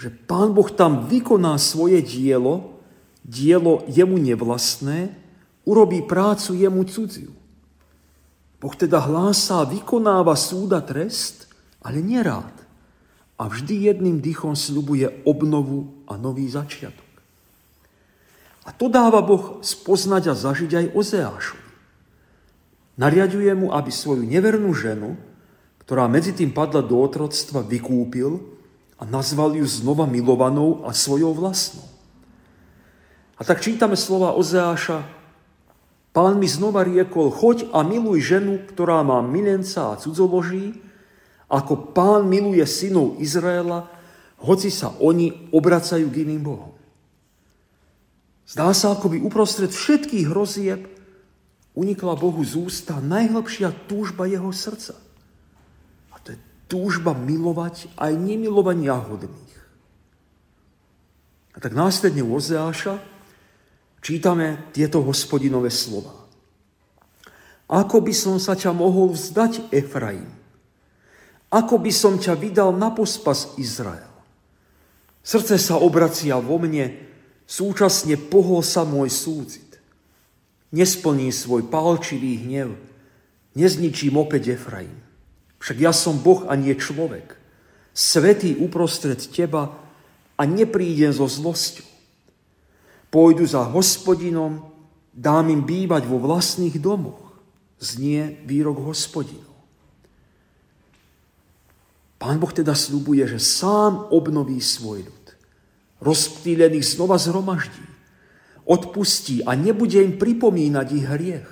že 0.00 0.08
Pán 0.08 0.56
Boh 0.56 0.72
tam 0.72 1.04
vykoná 1.04 1.60
svoje 1.60 2.00
dielo, 2.00 2.80
dielo 3.20 3.84
jemu 3.92 4.16
nevlastné, 4.16 5.12
urobí 5.68 6.00
prácu 6.00 6.56
jemu 6.56 6.88
cudziu. 6.88 7.32
Boh 8.56 8.72
teda 8.72 9.04
hlásá, 9.04 9.68
vykonáva 9.68 10.32
súda 10.32 10.80
trest, 10.80 11.44
ale 11.84 12.00
nerád. 12.00 12.56
A 13.36 13.52
vždy 13.52 13.92
jedným 13.92 14.24
dýchom 14.24 14.56
slubuje 14.56 15.12
obnovu 15.28 15.92
a 16.08 16.16
nový 16.16 16.48
začiatok. 16.48 17.05
A 18.66 18.74
to 18.74 18.90
dáva 18.90 19.22
Boh 19.22 19.62
spoznať 19.62 20.34
a 20.34 20.34
zažiť 20.34 20.70
aj 20.74 20.86
Ozeášu. 20.98 21.56
Nariaduje 22.98 23.54
mu, 23.54 23.70
aby 23.70 23.94
svoju 23.94 24.26
nevernú 24.26 24.74
ženu, 24.74 25.14
ktorá 25.86 26.10
medzi 26.10 26.34
tým 26.34 26.50
padla 26.50 26.82
do 26.82 26.98
otroctva, 26.98 27.62
vykúpil 27.62 28.42
a 28.98 29.06
nazval 29.06 29.54
ju 29.54 29.62
znova 29.62 30.02
milovanou 30.10 30.82
a 30.82 30.90
svojou 30.90 31.30
vlastnou. 31.30 31.86
A 33.38 33.44
tak 33.46 33.62
čítame 33.62 33.94
slova 33.94 34.34
Ozeáša. 34.34 35.06
Pán 36.16 36.40
mi 36.40 36.48
znova 36.48 36.82
riekol, 36.82 37.28
choď 37.28 37.68
a 37.70 37.84
miluj 37.84 38.24
ženu, 38.24 38.64
ktorá 38.66 39.04
má 39.04 39.20
milenca 39.20 39.92
a 39.92 40.00
cudzoloží, 40.00 40.80
ako 41.46 41.94
pán 41.94 42.26
miluje 42.26 42.64
synov 42.66 43.20
Izraela, 43.20 43.86
hoci 44.40 44.72
sa 44.72 44.92
oni 44.98 45.52
obracajú 45.52 46.08
k 46.08 46.24
iným 46.26 46.42
bohom. 46.42 46.75
Zdá 48.46 48.70
sa, 48.70 48.94
ako 48.94 49.10
by 49.10 49.18
uprostred 49.26 49.74
všetkých 49.74 50.30
hrozieb 50.30 50.86
unikla 51.74 52.14
Bohu 52.14 52.40
z 52.46 52.56
ústa 52.56 53.02
najhlbšia 53.02 53.74
túžba 53.90 54.30
jeho 54.30 54.54
srdca 54.54 55.06
túžba 56.66 57.14
milovať 57.14 57.90
aj 57.94 58.12
nemilovania 58.14 58.98
hodných. 58.98 59.54
A 61.54 61.62
tak 61.62 61.72
následne 61.72 62.20
u 62.20 62.36
Ozeáša 62.36 63.00
čítame 64.04 64.70
tieto 64.76 65.00
hospodinové 65.00 65.72
slova. 65.72 66.12
Ako 67.66 67.98
by 67.98 68.14
som 68.14 68.36
sa 68.38 68.54
ťa 68.54 68.70
mohol 68.70 69.10
vzdať, 69.16 69.74
Efraim? 69.74 70.30
Ako 71.50 71.80
by 71.80 71.90
som 71.90 72.18
ťa 72.18 72.38
vydal 72.38 72.70
na 72.74 72.92
pospas 72.94 73.56
Izrael? 73.58 74.06
Srdce 75.26 75.58
sa 75.58 75.74
obracia 75.82 76.38
vo 76.38 76.62
mne, 76.62 77.05
súčasne 77.46 78.18
pohol 78.18 78.60
sa 78.60 78.82
môj 78.82 79.08
súcit. 79.08 79.78
Nesplní 80.74 81.30
svoj 81.30 81.70
palčivý 81.70 82.42
hnev, 82.42 82.74
nezničím 83.54 84.18
opäť 84.18 84.58
Efraim. 84.58 84.92
Však 85.62 85.78
ja 85.80 85.94
som 85.94 86.20
Boh 86.20 86.44
a 86.50 86.58
nie 86.58 86.74
človek, 86.76 87.38
svetý 87.96 88.58
uprostred 88.60 89.16
teba 89.32 89.72
a 90.36 90.42
neprídem 90.44 91.14
so 91.14 91.24
zlosťou. 91.24 91.88
Pôjdu 93.08 93.48
za 93.48 93.64
hospodinom, 93.64 94.68
dám 95.16 95.48
im 95.48 95.64
bývať 95.64 96.04
vo 96.04 96.20
vlastných 96.20 96.76
domoch, 96.76 97.40
znie 97.80 98.36
výrok 98.44 98.84
hospodinov. 98.84 99.56
Pán 102.20 102.36
Boh 102.36 102.52
teda 102.52 102.76
slúbuje, 102.76 103.24
že 103.24 103.40
sám 103.40 104.12
obnoví 104.12 104.60
svoj 104.60 105.08
ľud. 105.08 105.15
Rozptýlených 106.00 106.84
znova 106.84 107.16
zhromaždí. 107.16 107.86
Odpustí 108.66 109.46
a 109.46 109.54
nebude 109.54 110.02
im 110.02 110.18
pripomínať 110.18 110.86
ich 110.92 111.06
hriech. 111.06 111.50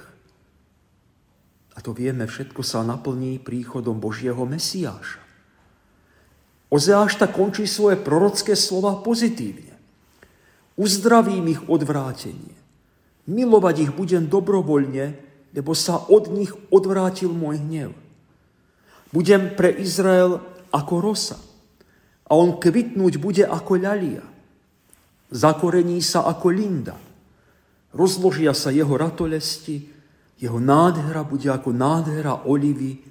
A 1.74 1.78
to 1.82 1.90
vieme, 1.90 2.26
všetko 2.26 2.62
sa 2.62 2.86
naplní 2.86 3.42
príchodom 3.42 3.98
Božieho 3.98 4.46
Mesiáša. 4.46 5.22
Ozeáš 6.70 7.18
tak 7.22 7.38
končí 7.38 7.70
svoje 7.70 7.94
prorocké 7.98 8.58
slova 8.58 8.98
pozitívne. 8.98 9.74
Uzdravím 10.74 11.54
ich 11.54 11.62
odvrátenie. 11.70 12.54
Milovať 13.30 13.76
ich 13.88 13.92
budem 13.94 14.26
dobrovoľne, 14.26 15.14
lebo 15.54 15.70
sa 15.72 16.02
od 16.10 16.34
nich 16.34 16.50
odvrátil 16.74 17.30
môj 17.30 17.62
hnev. 17.62 17.94
Budem 19.14 19.54
pre 19.54 19.70
Izrael 19.70 20.42
ako 20.74 20.94
rosa 20.98 21.38
a 22.26 22.34
on 22.34 22.58
kvitnúť 22.58 23.22
bude 23.22 23.46
ako 23.46 23.78
ľalia. 23.78 24.33
Zakorení 25.34 25.98
sa 25.98 26.30
ako 26.30 26.46
linda. 26.54 26.94
Rozložia 27.90 28.54
sa 28.54 28.70
jeho 28.70 28.94
ratolesti, 28.94 29.90
jeho 30.38 30.58
nádhera 30.62 31.26
bude 31.26 31.50
ako 31.50 31.74
nádhera 31.74 32.46
olivy 32.46 33.02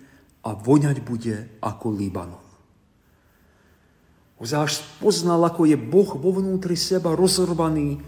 a 0.44 0.56
voňať 0.56 0.98
bude 1.04 1.60
ako 1.60 1.88
Libanon. 1.92 2.44
Ozáš 4.40 4.84
poznal, 5.00 5.40
ako 5.48 5.68
je 5.68 5.78
Boh 5.80 6.20
vo 6.20 6.36
vnútri 6.36 6.76
seba 6.76 7.16
rozrvaný, 7.16 8.00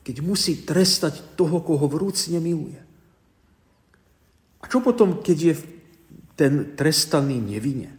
keď 0.00 0.16
musí 0.24 0.64
trestať 0.64 1.36
toho, 1.36 1.60
koho 1.60 1.84
vrúcne 1.84 2.40
miluje. 2.40 2.80
A 4.60 4.64
čo 4.68 4.80
potom, 4.80 5.20
keď 5.20 5.38
je 5.52 5.54
ten 6.32 6.52
trestaný 6.76 7.44
nevine? 7.44 7.92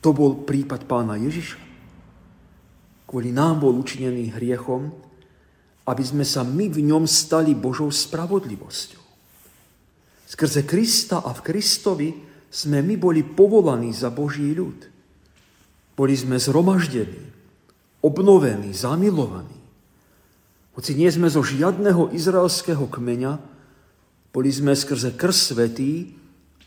To 0.00 0.16
bol 0.16 0.44
prípad 0.44 0.88
pána 0.88 1.20
Ježiša. 1.20 1.73
Kvôli 3.14 3.30
nám 3.30 3.62
bol 3.62 3.78
učinený 3.78 4.34
hriechom, 4.34 4.90
aby 5.86 6.02
sme 6.02 6.26
sa 6.26 6.42
my 6.42 6.66
v 6.66 6.82
ňom 6.82 7.06
stali 7.06 7.54
Božou 7.54 7.86
spravodlivosťou. 7.86 8.98
Skrze 10.26 10.66
Krista 10.66 11.22
a 11.22 11.30
v 11.30 11.46
Kristovi 11.46 12.10
sme 12.50 12.82
my 12.82 12.98
boli 12.98 13.22
povolaní 13.22 13.94
za 13.94 14.10
Boží 14.10 14.50
ľud. 14.50 14.90
Boli 15.94 16.18
sme 16.18 16.42
zhromaždení, 16.42 17.22
obnovení, 18.02 18.74
zamilovaní. 18.74 19.62
Hoci 20.74 20.98
nie 20.98 21.06
sme 21.06 21.30
zo 21.30 21.46
žiadneho 21.46 22.10
izraelského 22.10 22.90
kmeňa, 22.90 23.38
boli 24.34 24.50
sme 24.50 24.74
skrze 24.74 25.14
krst 25.14 25.54
svetý 25.54 26.18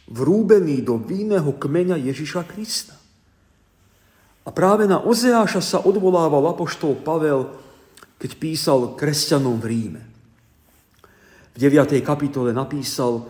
vrúbení 0.08 0.80
do 0.80 0.96
vinného 0.96 1.52
kmeňa 1.60 2.00
Ježiša 2.08 2.48
Krista. 2.48 2.96
A 4.48 4.50
práve 4.56 4.88
na 4.88 5.04
Ozeáša 5.04 5.60
sa 5.60 5.84
odvolával 5.84 6.56
apoštol 6.56 7.04
Pavel, 7.04 7.52
keď 8.16 8.32
písal 8.40 8.96
kresťanom 8.96 9.60
v 9.60 9.66
Ríme. 9.68 10.04
V 11.52 11.58
9. 11.60 12.00
kapitole 12.00 12.56
napísal, 12.56 13.28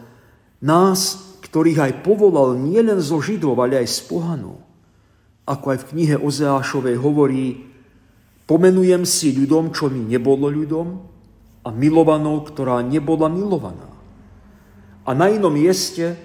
nás, 0.61 1.17
ktorých 1.41 1.79
aj 1.89 1.93
povolal 2.05 2.53
nielen 2.61 3.01
zo 3.01 3.17
Židov, 3.17 3.57
ale 3.57 3.81
aj 3.81 3.87
z 3.89 3.99
pohanov. 4.05 4.61
Ako 5.49 5.73
aj 5.73 5.77
v 5.81 5.89
knihe 5.95 6.15
Ozeášovej 6.21 7.01
hovorí, 7.01 7.65
pomenujem 8.45 9.01
si 9.01 9.33
ľudom, 9.33 9.73
čo 9.73 9.89
mi 9.89 10.05
nebolo 10.05 10.53
ľudom, 10.53 11.01
a 11.65 11.73
milovanou, 11.73 12.45
ktorá 12.45 12.79
nebola 12.85 13.25
milovaná. 13.27 13.89
A 15.01 15.17
na 15.17 15.33
inom 15.33 15.51
mieste, 15.51 16.15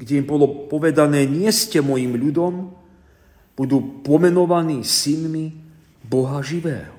kde 0.00 0.18
im 0.18 0.26
bolo 0.26 0.66
povedané, 0.66 1.28
nie 1.28 1.50
ste 1.52 1.84
mojim 1.84 2.16
ľudom, 2.16 2.79
budú 3.60 4.00
pomenovaní 4.00 4.80
synmi 4.80 5.52
Boha 6.00 6.40
živého. 6.40 6.96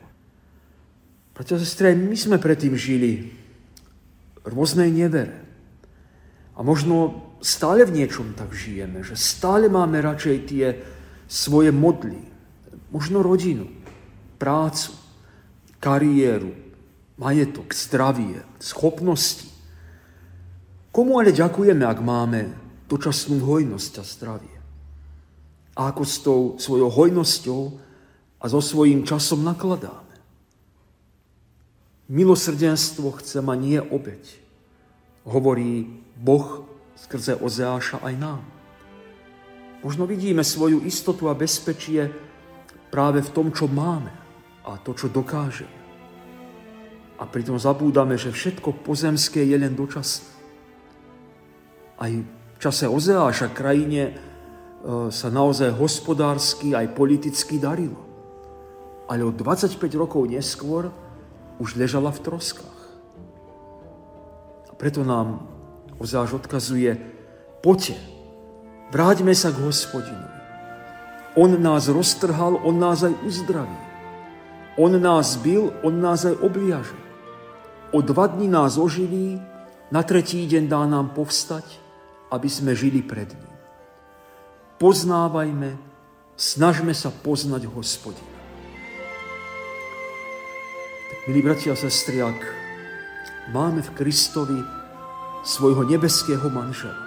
Preto, 1.33 1.57
sestre, 1.57 1.97
my 1.97 2.13
sme 2.13 2.37
predtým 2.37 2.77
žili 2.77 3.33
v 4.37 4.45
rôznej 4.45 4.93
nevere. 4.93 5.41
A 6.53 6.61
možno 6.61 7.25
stále 7.41 7.81
v 7.81 7.97
niečom 7.97 8.37
tak 8.37 8.53
žijeme, 8.53 9.01
že 9.01 9.17
stále 9.17 9.73
máme 9.73 10.05
radšej 10.05 10.37
tie 10.45 10.77
svoje 11.25 11.73
modly, 11.73 12.21
možno 12.93 13.25
rodinu, 13.25 13.65
prácu, 14.37 14.93
kariéru, 15.81 16.53
majetok, 17.17 17.73
zdravie, 17.73 18.37
schopnosti. 18.61 19.49
Komu 20.93 21.17
ale 21.17 21.33
ďakujeme, 21.33 21.81
ak 21.81 21.99
máme 22.05 22.53
dočasnú 22.85 23.41
hojnosť 23.41 23.93
a 23.97 24.05
zdravie? 24.05 24.60
A 25.75 25.91
ako 25.91 26.03
s 26.03 26.15
tou 26.19 26.41
svojou 26.59 26.89
hojnosťou 26.91 27.61
a 28.41 28.45
so 28.49 28.59
svojím 28.59 29.07
časom 29.07 29.45
nakladáme. 29.45 30.15
Milosrdenstvo 32.11 33.15
chce 33.23 33.39
ma 33.39 33.55
nie 33.55 33.79
obeď, 33.79 34.23
hovorí 35.23 35.87
Boh 36.19 36.67
skrze 36.99 37.39
Ozeáša 37.39 38.03
aj 38.03 38.15
nám. 38.19 38.43
Možno 39.81 40.05
vidíme 40.05 40.43
svoju 40.43 40.83
istotu 40.85 41.31
a 41.31 41.33
bezpečie 41.33 42.11
práve 42.91 43.23
v 43.23 43.33
tom, 43.33 43.47
čo 43.49 43.65
máme 43.65 44.11
a 44.67 44.77
to, 44.77 44.93
čo 44.93 45.09
dokážeme. 45.09 45.79
A 47.17 47.23
pritom 47.25 47.57
zabúdame, 47.57 48.17
že 48.17 48.33
všetko 48.33 48.83
pozemské 48.83 49.45
je 49.45 49.57
len 49.57 49.73
dočasné. 49.73 50.29
Aj 52.01 52.11
v 52.11 52.57
čase 52.57 52.89
Ozeáša 52.89 53.53
krajine 53.53 54.30
sa 55.13 55.27
naozaj 55.29 55.77
hospodársky 55.77 56.73
aj 56.73 56.97
politicky 56.97 57.61
darilo. 57.61 58.01
Ale 59.05 59.21
o 59.27 59.31
25 59.33 59.77
rokov 59.97 60.25
neskôr 60.25 60.89
už 61.61 61.77
ležala 61.77 62.09
v 62.09 62.23
troskách. 62.25 62.79
A 64.69 64.73
preto 64.73 65.05
nám 65.05 65.51
Ozáž 66.01 66.33
odkazuje, 66.33 66.97
poďte, 67.61 67.93
vráťme 68.89 69.37
sa 69.37 69.53
k 69.53 69.61
hospodinovi. 69.61 70.39
On 71.37 71.53
nás 71.61 71.85
roztrhal, 71.93 72.57
on 72.65 72.81
nás 72.81 73.05
aj 73.05 73.13
uzdraví. 73.21 73.79
On 74.81 74.89
nás 74.89 75.37
bil, 75.37 75.69
on 75.85 76.01
nás 76.01 76.25
aj 76.25 76.41
obliaže. 76.41 76.97
O 77.93 78.01
dva 78.01 78.33
dní 78.33 78.49
nás 78.49 78.81
oživí, 78.81 79.37
na 79.93 80.01
tretí 80.01 80.41
deň 80.49 80.65
dá 80.65 80.89
nám 80.89 81.13
povstať, 81.13 81.77
aby 82.33 82.49
sme 82.49 82.73
žili 82.73 83.05
pred 83.05 83.29
ním 83.29 83.50
poznávajme, 84.81 85.77
snažme 86.33 86.89
sa 86.97 87.13
poznať 87.13 87.69
hospodina. 87.69 88.33
Tak, 91.13 91.19
milí 91.29 91.45
bratia 91.45 91.77
a 91.77 91.77
sestry, 91.77 92.17
ak 92.25 92.41
máme 93.53 93.85
v 93.85 93.93
Kristovi 93.93 94.57
svojho 95.45 95.85
nebeského 95.85 96.49
manžela, 96.49 96.97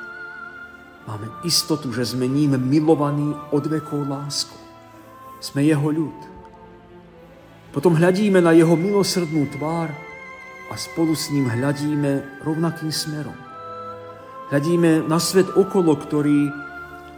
máme 1.11 1.27
istotu, 1.43 1.91
že 1.91 2.15
sme 2.15 2.31
ním 2.31 2.55
milovaní 2.55 3.35
od 3.51 3.67
vekov 3.67 4.07
láskou. 4.07 4.63
Sme 5.43 5.67
jeho 5.67 5.91
ľud. 5.91 6.19
Potom 7.75 7.99
hľadíme 7.99 8.39
na 8.39 8.55
jeho 8.55 8.79
milosrdnú 8.79 9.51
tvár 9.51 9.91
a 10.71 10.75
spolu 10.79 11.19
s 11.19 11.35
ním 11.35 11.51
hľadíme 11.51 12.39
rovnakým 12.47 12.95
smerom. 12.95 13.35
Hľadíme 14.55 15.11
na 15.11 15.19
svet 15.19 15.51
okolo, 15.59 15.99
ktorý 15.99 16.64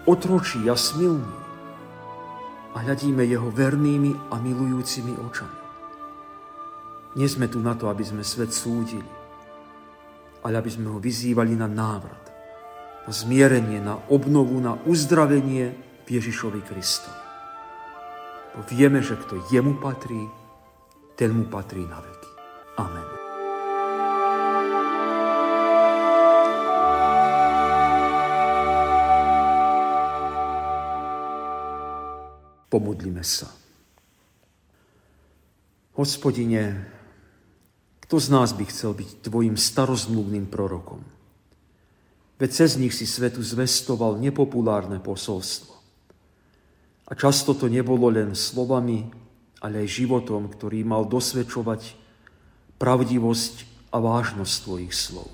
otročí 0.07 0.64
a 0.71 0.79
smilný 0.79 1.37
a 2.73 2.77
hľadíme 2.81 3.25
jeho 3.25 3.49
vernými 3.51 4.31
a 4.31 4.37
milujúcimi 4.38 5.16
očami. 5.16 5.61
Nie 7.16 7.29
sme 7.33 7.49
tu 7.49 7.59
na 7.64 7.73
to, 7.73 7.88
aby 7.88 8.05
sme 8.05 8.21
svet 8.21 8.53
súdili, 8.53 9.09
ale 10.45 10.55
aby 10.61 10.71
sme 10.71 10.92
ho 10.92 11.01
vyzývali 11.01 11.57
na 11.57 11.64
návrat, 11.64 12.25
na 13.09 13.12
zmierenie, 13.12 13.81
na 13.81 13.97
obnovu, 14.12 14.61
na 14.61 14.77
uzdravenie 14.85 15.73
Ježišovi 16.07 16.61
Kristovi. 16.62 17.25
Bo 18.57 18.61
vieme, 18.69 19.01
že 19.01 19.16
kto 19.16 19.40
jemu 19.49 19.81
patrí, 19.81 20.29
ten 21.16 21.33
mu 21.33 21.49
patrí 21.49 21.83
na 21.85 21.99
veky. 22.01 22.31
Amen. 22.77 23.15
Pomodlíme 32.66 33.22
sa. 33.22 33.46
Hospodine, 35.94 36.90
kto 38.05 38.20
z 38.20 38.29
nás 38.29 38.52
by 38.52 38.64
chcel 38.68 38.92
byť 38.92 39.22
tvojim 39.24 39.55
starozmluvným 39.55 40.50
prorokom? 40.50 41.00
Veď 42.37 42.50
cez 42.52 42.76
nich 42.76 42.92
si 42.92 43.09
svetu 43.09 43.40
zvestoval 43.40 44.20
nepopulárne 44.20 45.00
posolstvo. 45.00 45.72
A 47.07 47.12
často 47.14 47.57
to 47.57 47.70
nebolo 47.70 48.12
len 48.12 48.37
slovami, 48.37 49.09
ale 49.64 49.87
aj 49.87 50.05
životom, 50.05 50.50
ktorý 50.52 50.85
mal 50.85 51.09
dosvedčovať 51.09 51.96
pravdivosť 52.76 53.55
a 53.94 53.96
vážnosť 54.02 54.55
tvojich 54.68 54.92
slov. 54.92 55.31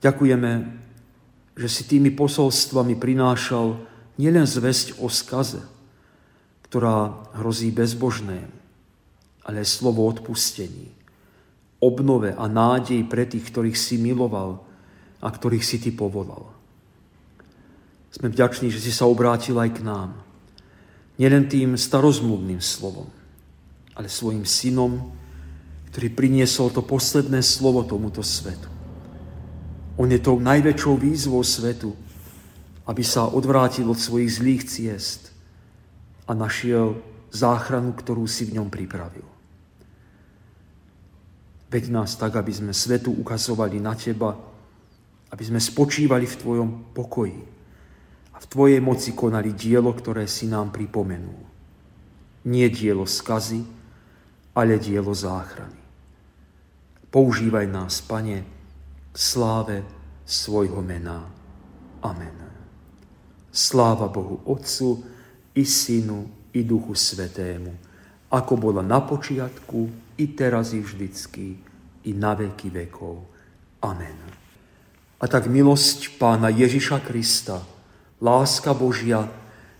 Ďakujeme, 0.00 0.52
že 1.60 1.68
si 1.68 1.82
tými 1.84 2.14
posolstvami 2.14 2.96
prinášal 2.96 3.76
nielen 4.16 4.48
zväzť 4.48 5.00
o 5.00 5.08
skaze, 5.08 5.62
ktorá 6.68 7.30
hrozí 7.38 7.70
bezbožnému, 7.70 8.56
ale 9.46 9.62
slovo 9.62 10.04
odpustení, 10.10 10.90
obnove 11.78 12.34
a 12.34 12.44
nádej 12.50 13.06
pre 13.06 13.28
tých, 13.28 13.46
ktorých 13.46 13.78
si 13.78 14.00
miloval 14.00 14.64
a 15.22 15.28
ktorých 15.30 15.64
si 15.64 15.78
ty 15.78 15.94
povolal. 15.94 16.50
Sme 18.10 18.32
vďační, 18.32 18.72
že 18.72 18.80
si 18.80 18.90
sa 18.90 19.04
obrátil 19.04 19.60
aj 19.60 19.76
k 19.76 19.84
nám. 19.84 20.16
Nielen 21.20 21.48
tým 21.48 21.76
starozmluvným 21.76 22.60
slovom, 22.60 23.08
ale 23.92 24.08
svojim 24.08 24.44
synom, 24.44 25.12
ktorý 25.92 26.12
priniesol 26.12 26.68
to 26.72 26.84
posledné 26.84 27.40
slovo 27.40 27.84
tomuto 27.84 28.20
svetu. 28.20 28.68
On 29.96 30.08
je 30.08 30.20
tou 30.20 30.36
najväčšou 30.36 31.00
výzvou 31.00 31.40
svetu, 31.40 31.96
aby 32.86 33.02
sa 33.02 33.26
odvrátil 33.26 33.90
od 33.90 33.98
svojich 33.98 34.38
zlých 34.38 34.62
ciest 34.66 35.34
a 36.26 36.34
našiel 36.34 37.02
záchranu, 37.34 37.92
ktorú 37.92 38.24
si 38.30 38.46
v 38.46 38.62
ňom 38.62 38.70
pripravil. 38.70 39.26
Veď 41.66 41.90
nás 41.90 42.14
tak, 42.14 42.38
aby 42.38 42.54
sme 42.54 42.70
svetu 42.70 43.10
ukazovali 43.10 43.82
na 43.82 43.98
Teba, 43.98 44.38
aby 45.34 45.42
sme 45.42 45.58
spočívali 45.58 46.24
v 46.24 46.38
Tvojom 46.38 46.70
pokoji 46.94 47.42
a 48.30 48.36
v 48.38 48.46
Tvojej 48.46 48.78
moci 48.78 49.10
konali 49.18 49.50
dielo, 49.50 49.90
ktoré 49.90 50.30
si 50.30 50.46
nám 50.46 50.70
pripomenul. 50.70 51.42
Nie 52.46 52.70
dielo 52.70 53.02
skazy, 53.02 53.66
ale 54.54 54.78
dielo 54.78 55.10
záchrany. 55.10 55.82
Používaj 57.10 57.66
nás, 57.66 57.98
Pane, 58.06 58.38
k 59.10 59.16
sláve 59.18 59.82
svojho 60.22 60.78
mena. 60.86 61.26
Amen. 62.06 62.45
Sláva 63.56 64.12
Bohu 64.12 64.44
Otcu 64.44 65.00
i 65.56 65.64
Synu 65.64 66.52
i 66.52 66.60
Duchu 66.60 66.92
Svetému, 66.92 67.72
ako 68.28 68.52
bola 68.60 68.84
na 68.84 69.00
počiatku, 69.00 70.04
i 70.20 70.36
teraz, 70.36 70.76
i 70.76 70.80
vždycky, 70.84 71.56
i 72.04 72.10
na 72.12 72.36
veky 72.36 72.68
vekov. 72.68 73.24
Amen. 73.80 74.16
A 75.16 75.24
tak 75.24 75.48
milosť 75.48 76.20
Pána 76.20 76.52
Ježiša 76.52 77.00
Krista, 77.00 77.64
láska 78.20 78.76
Božia, 78.76 79.24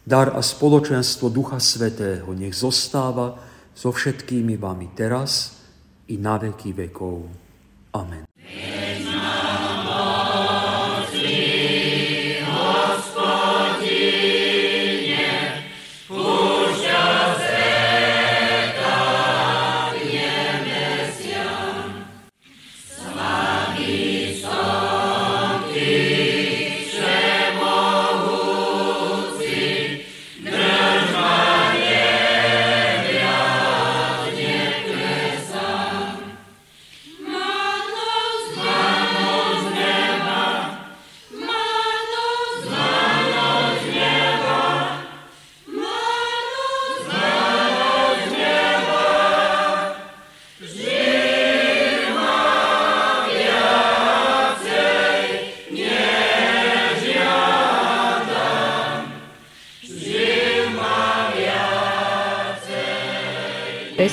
dar 0.05 0.33
a 0.33 0.41
spoločenstvo 0.41 1.29
Ducha 1.29 1.61
Svetého 1.61 2.33
nech 2.33 2.57
zostáva 2.57 3.37
so 3.77 3.93
všetkými 3.93 4.57
vami 4.57 4.93
teraz 4.97 5.61
i 6.09 6.17
na 6.17 6.41
veky 6.41 6.73
vekov. 6.73 7.29
Amen. 7.93 8.25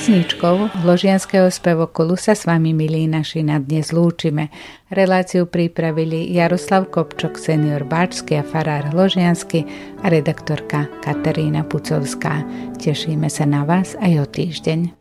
Pesničkou 0.04 0.84
Hložianského 0.84 1.48
spevokolu 1.48 2.12
sa 2.20 2.36
s 2.36 2.44
vami, 2.44 2.76
milí 2.76 3.08
naši, 3.08 3.40
na 3.40 3.56
dnes 3.56 3.88
lúčime. 3.88 4.52
Reláciu 4.92 5.48
pripravili 5.48 6.28
Jaroslav 6.28 6.92
Kopčok, 6.92 7.40
senior 7.40 7.88
Báčsky 7.88 8.36
a 8.36 8.44
farár 8.44 8.92
Hložiansky 8.92 9.64
a 10.04 10.12
redaktorka 10.12 10.92
Katarína 11.00 11.64
Pucovská. 11.64 12.44
Tešíme 12.76 13.32
sa 13.32 13.48
na 13.48 13.64
vás 13.64 13.96
aj 13.96 14.12
o 14.20 14.26
týždeň. 14.28 14.92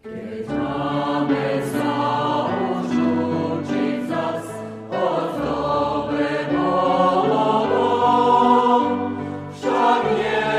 It's 10.24 10.53